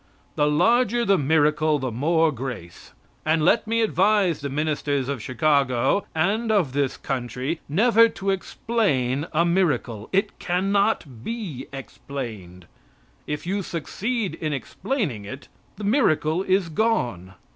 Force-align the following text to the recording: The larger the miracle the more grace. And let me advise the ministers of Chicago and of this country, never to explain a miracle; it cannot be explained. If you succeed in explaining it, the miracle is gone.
The 0.33 0.47
larger 0.47 1.05
the 1.05 1.19
miracle 1.19 1.77
the 1.77 1.91
more 1.91 2.31
grace. 2.31 2.93
And 3.23 3.45
let 3.45 3.67
me 3.67 3.81
advise 3.81 4.41
the 4.41 4.49
ministers 4.49 5.07
of 5.07 5.21
Chicago 5.21 6.07
and 6.15 6.51
of 6.51 6.73
this 6.73 6.97
country, 6.97 7.61
never 7.69 8.09
to 8.09 8.31
explain 8.31 9.27
a 9.31 9.45
miracle; 9.45 10.09
it 10.11 10.39
cannot 10.39 11.23
be 11.23 11.67
explained. 11.71 12.65
If 13.27 13.45
you 13.45 13.61
succeed 13.61 14.33
in 14.41 14.53
explaining 14.53 15.23
it, 15.25 15.49
the 15.75 15.83
miracle 15.83 16.41
is 16.41 16.69
gone. 16.69 17.35